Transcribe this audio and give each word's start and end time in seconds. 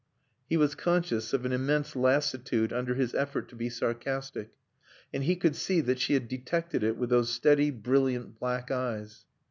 He 0.49 0.57
was 0.57 0.73
conscious 0.73 1.31
of 1.31 1.45
an 1.45 1.51
immense 1.53 1.95
lassitude 1.95 2.73
under 2.73 2.95
his 2.95 3.13
effort 3.13 3.47
to 3.49 3.55
be 3.55 3.69
sarcastic. 3.69 4.49
And 5.13 5.25
he 5.25 5.35
could 5.35 5.55
see 5.55 5.79
that 5.81 5.99
she 5.99 6.15
had 6.15 6.27
detected 6.27 6.81
it 6.81 6.97
with 6.97 7.11
those 7.11 7.29
steady, 7.29 7.69
brilliant 7.69 8.39
black 8.39 8.71
eyes. 8.71 9.25